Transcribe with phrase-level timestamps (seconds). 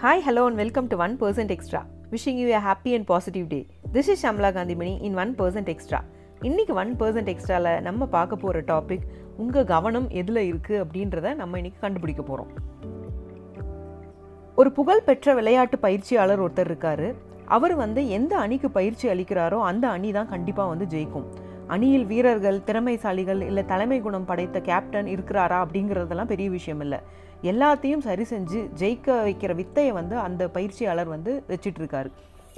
[0.00, 1.80] Hi, hello, and welcome to 1% Extra.
[2.10, 3.66] Wishing you a happy and positive day.
[3.86, 5.98] This is Shamla Gandhimani in 1% Extra.
[6.42, 9.04] இன்னைக்கு one percent எக்ஸ்ட்ராவில் நம்ம பார்க்க போகிற topic
[9.36, 12.50] உங்கள் கவனம் எதில் இருக்குது அப்படின்றத நம்ம இன்னைக்கு கண்டுபிடிக்க போகிறோம்
[14.58, 17.06] ஒரு புகழ்பெற்ற விளையாட்டு பயிற்சியாளர் ஒருத்தர் இருக்கார்
[17.56, 21.28] அவர் வந்து எந்த அணிக்கு பயிற்சி அளிக்கிறாரோ அந்த அணி தான் கண்டிப்பாக வந்து ஜெயிக்கும்
[21.74, 26.98] அணியில் வீரர்கள் திறமைசாலிகள் இல்லை தலைமை குணம் படைத்த கேப்டன் இருக்கிறாரா அப்படிங்கிறதெல்லாம் பெரிய விஷயம் இல்லை
[27.42, 32.10] எல்லாத்தையும் சரி செஞ்சு ஜெயிக்க வைக்கிற வித்தையை வந்து அந்த பயிற்சியாளர் வந்து வச்சிட்ருக்காரு.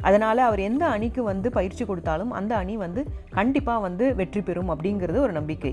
[0.03, 3.01] அதனால் அவர் எந்த அணிக்கு வந்து பயிற்சி கொடுத்தாலும் அந்த அணி வந்து
[3.31, 5.73] கண்டிப்பாக வந்து வெற்றி பெறும் அப்படிங்கிறது ஒரு நம்பிக்கை.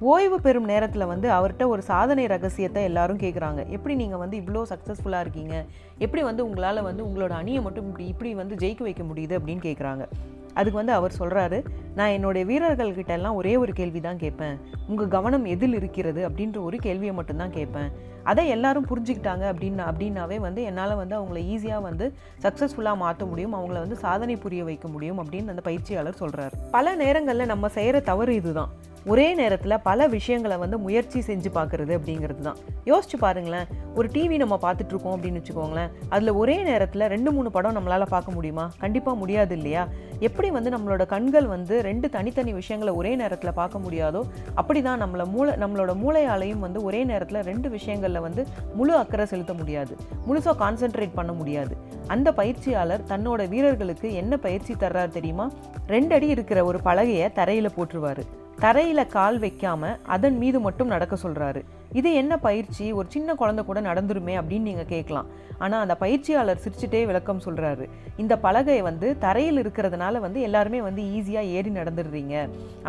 [0.00, 5.24] ஓய்வு பெறும் நேரத்தில் வந்து அவர்கிட்ட ஒரு சாதனை ரகசியத்தை எல்லாரும் கேட்குறாங்க எப்படி நீங்கள் வந்து இவ்வளோ சக்ஸஸ்ஃபுல்லாக
[5.26, 5.64] இருக்கீங்க?
[5.98, 9.38] எப்படி வந்து உங்களால் வந்து உங்களோட அணியை மட்டும் இப்படி இப்படி வந்து ஜெயிக்க வைக்க முடியுது?
[9.38, 10.06] அப்படின்னு கேட்குறாங்க
[10.54, 11.58] அதுக்கு வந்து அவர் சொல்கிறாரு
[11.94, 14.56] நான் என்னுடைய வீரர்கள்கிட்ட எல்லாம் ஒரே ஒரு கேள்வி தான் கேட்பேன்.
[14.88, 16.28] உங்கள் கவனம் எதில் இருக்கிறது?
[16.28, 17.90] அப்படின்ற ஒரு கேள்வியை மட்டும்தான் கேட்பேன்.
[18.22, 23.78] அதை எல்லாரும் புரிஞ்சுக்கிட்டாங்க அப்படின்னு அப்படின்னாவே வந்து என்னால் வந்து அவங்கள ஈஸியாக வந்து சக்ஸஸ்ஃபுல்லாக மாற்ற முடியும் அவங்கள
[23.84, 28.72] வந்து சாதனை புரிய வைக்க முடியும் அப்படின்னு அந்த பயிற்சியாளர் சொல்கிறார் பல நேரங்களில் நம்ம செய்கிற தவறு இதுதான்.
[29.06, 34.58] ஒரே நேரத்தில் பல விஷயங்களை வந்து முயற்சி செஞ்சு பார்க்குறது அப்படிங்கிறது தான் யோசிச்சு பாருங்களேன் ஒரு டிவி நம்ம
[34.62, 38.70] பார்த்துட்ருக்கோம் அப்படின்னு வச்சுக்கோங்களேன் அதில் ஒரே நேரத்தில் ரெண்டு மூணு படம் நம்மளால் பார்க்க முடியுமா?
[38.78, 39.88] கண்டிப்பாக முடியாது இல்லையா?
[40.20, 44.22] எப்படி வந்து நம்மளோட கண்கள் வந்து ரெண்டு தனித்தனி விஷயங்களை ஒரே நேரத்தில் பார்க்க முடியாதோ
[44.54, 49.54] அப்படி தான் நம்மளை மூளை நம்மளோட மூளையாலையும் வந்து ஒரே நேரத்தில் ரெண்டு விஷயங்களில் வந்து முழு அக்கறை செலுத்த
[49.54, 49.96] முடியாது.
[50.28, 51.76] முழுசாக கான்சென்ட்ரேட் பண்ண முடியாது.
[52.06, 55.50] அந்த பயிற்சியாளர் தன்னோட வீரர்களுக்கு என்ன பயிற்சி தர்றார் தெரியுமா?
[55.86, 58.24] ரெண்டு அடி இருக்கிற ஒரு பலகையை தரையில் போட்டுருவார்.
[58.62, 59.82] தரையில் கால் வைக்காம
[60.14, 61.60] அதன் மீது மட்டும் நடக்க சொல்கிறாரு
[61.98, 62.84] இது என்ன பயிற்சி?
[62.98, 65.28] ஒரு சின்ன குழந்தை கூட நடந்துருமே அப்படின்னு நீங்கள் கேட்கலாம்.
[65.64, 67.84] ஆனால் அந்த பயிற்சியாளர் சிரிச்சுட்டே விளக்கம் சொல்கிறாரு
[68.22, 72.34] இந்த பலகை வந்து தரையில் இருக்கிறதுனால வந்து எல்லாருமே வந்து ஈஸியாக ஏறி நடந்துடுறீங்க.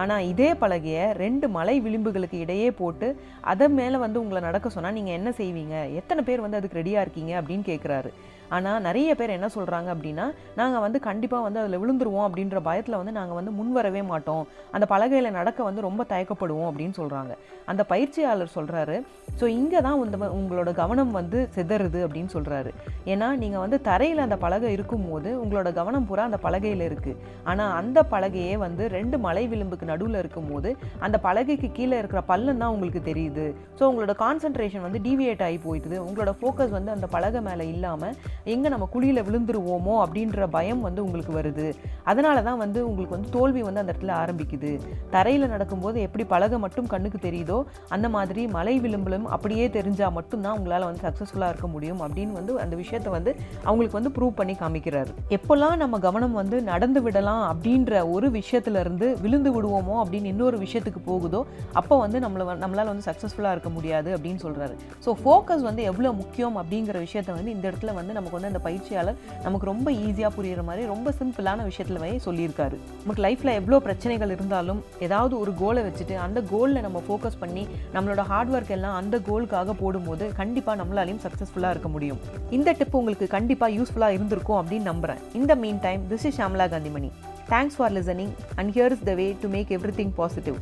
[0.03, 3.09] ஆனால் இதே பலகையை ரெண்டு மலை விளிம்புகளுக்கு இடையே போட்டு
[3.53, 5.75] அதன் மேலே வந்து உங்களை நடக்க சொன்னால் நீங்கள் என்ன செய்வீங்க?
[6.01, 8.11] எத்தனை பேர் வந்து அதுக்கு ரெடியாக இருக்கீங்க அப்படின்னு கேட்குறாரு
[8.49, 10.25] ஆனால் நிறைய பேர் என்ன சொல்கிறாங்க அப்படின்னா
[10.55, 14.47] நாங்கள் வந்து கண்டிப்பாக வந்து அதில் விழுந்துருவோம் அப்படின்ற பயத்தில் வந்து நாங்கள் வந்து முன் வரவே மாட்டோம்.
[14.71, 17.33] அந்த பலகையில் நடக்க வந்து ரொம்ப தயக்கப்படுவோம் அப்படின்னு சொல்கிறாங்க
[17.65, 19.03] அந்த பயிற்சியாளர் சொல்கிறாரு
[19.39, 22.71] ஸோ இங்கே தான் வந்து உங்களோட கவனம் வந்து சிதறுது அப்படின்னு சொல்கிறாரு
[23.05, 28.03] ஏன்னா நீங்கள் வந்து தரையில் அந்த பலகை இருக்கும்போது உங்களோட கவனம் பூரா அந்த பலகையில் இருக்குது ஆனால் அந்த
[28.13, 33.45] பலகையே வந்து ரெண்டு மலை விளிம்புக்கு நடுவில் இருக்கும்போது அந்த பலகைக்கு கீழே இருக்கிற பள்ளம் தான் உங்களுக்கு தெரியுது.
[33.79, 38.15] ஸோ உங்களோட கான்சன்ட்ரேஷன் வந்து டீவியேட் ஆகி போயிடுது உங்களோட ஃபோக்கஸ் வந்து அந்த பலகை மேலே இல்லாமல்
[38.53, 41.67] எங்கே நம்ம குழியில் விழுந்துருவோமோ அப்படின்ற பயம் வந்து உங்களுக்கு வருது.
[42.11, 44.71] அதனால தான் வந்து உங்களுக்கு வந்து தோல்வி வந்து அந்த இடத்துல ஆரம்பிக்குது.
[45.15, 47.57] தரையில் நடக்கும்போது எப்படி பலகை மட்டும் கண்ணுக்கு தெரியுதோ
[47.95, 52.75] அந்த மாதிரி மலை விளிம்பலும் அப்படியே தெரிஞ்சால் மட்டும்தான் உங்களால் வந்து சக்ஸஸ்ஃபுல்லாக இருக்க முடியும் அப்படின்னு வந்து அந்த
[52.83, 53.31] விஷயத்தை வந்து
[53.69, 55.11] அவங்களுக்கு வந்து ப்ரூவ் பண்ணி காமிக்கிறாரு.
[55.37, 61.41] எப்போல்லாம் நம்ம கவனம் வந்து நடந்து விடலாம் அப்படின்ற ஒரு விஷயத்துலேருந்து விழுந்து விடுவோமோ அப்படின்னு இன்னொரு விஷயத்துக்கு போகுதோ
[61.81, 66.57] அப்போ வந்து நம்மளை நம்மளால் வந்து சக்ஸஸ்ஃபுல்லாக இருக்க முடியாது அப்படின்னு சொல்கிறாரு ஸோ ஃபோக்கஸ் வந்து எவ்வளோ முக்கியம்
[66.61, 70.85] அப்படிங்கிற விஷயத்த வந்து இந்த இடத்துல வந்து நமக்கு வந்து அந்த பயிற்சியாளர் நமக்கு ரொம்ப ஈஸியாக புரியுற மாதிரி
[70.93, 72.77] ரொம்ப சிம்பிளான விஷயத்தில் வந்து சொல்லியிருக்காரு.
[73.01, 77.65] நமக்கு லைஃப்பில் எவ்வளோ பிரச்சனைகள் இருந்தாலும் ஏதாவது ஒரு கோலை வச்சுட்டு அந்த கோலில் நம்ம ஃபோக்கஸ் பண்ணி
[77.95, 82.19] நம்மளோட ஹார்ட் ஒர்க் எல்லாம் அந்த கோலுக்காக போடும்போது கண்டிப்பாக நம்மளாலையும் சக்ஸஸ்ஃபுல்லாக இருக்க முடியும்.
[82.57, 85.55] இந்த டிப் உங்களுக்கு கண்டிப்பாக யூஸ்ஃபுல்லாக இருந்திருக்கும் அப்படின்னு நம்புகிறேன் இந்த
[85.87, 87.11] meantime this is Shamla Kanthimani
[87.53, 89.71] thanks for listening and here is the way to make
[90.01, 90.57] everything positive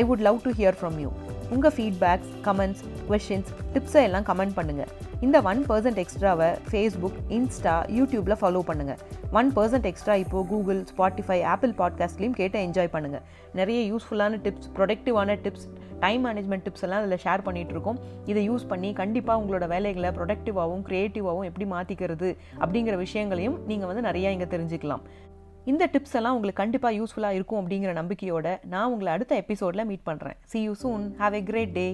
[0.00, 1.10] I would love to hear from you
[1.50, 8.38] உங்கள் ஃபீட்பேக்ஸ் கமெண்ட்ஸ் கொஷின்ஸ் டிப்ஸை எல்லாம் கமெண்ட் பண்ணுங்கள் இந்த ஒன் பர்சன்ட் எக்ஸ்ட்ராவை ஃபேஸ்புக் இன்ஸ்டா யூடியூப்பில்
[8.40, 8.98] follow பண்ணுங்கள்
[9.32, 15.38] one percent extra இப்போது Google Spotify Apple பாட்காஸ்ட்லேயும் கேட்டு என்ஜாய் பண்ணுங்கள் நிறைய யூஸ்ஃபுல்லான டிப்ஸ் ப்ரொடக்டிவான
[15.44, 15.66] டிப்ஸ்
[16.00, 21.44] டைம் மேனேஜ்மெண்ட் டிப்ஸ் எல்லாம் அதில் ஷேர் பண்ணிகிட்ருக்கோம் இதை யூஸ் பண்ணி கண்டிப்பாக உங்களோட வேலைகளை ப்ரொடக்டிவாகவும் க்ரியேட்டிவாகவும்
[21.44, 25.02] எப்படி மாற்றிக்கிறது அப்படிங்கிற விஷயங்களையும் நீங்கள் வந்து நிறையா இங்கே தெரிஞ்சுக்கலாம்.
[25.68, 30.36] இந்த டிப்ஸ் எல்லாம் உங்களுக்கு கண்டிப்பாக யூஸ்ஃபுல்லாக இருக்கும் அப்படிங்கிற நம்பிக்கையோட நான் உங்களை அடுத்த எபிசோடில் மீட் பண்ணுறேன்
[30.44, 31.88] see you soon have a great day